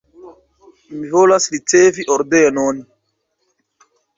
[1.01, 2.81] Mi volas ricevi ordenon.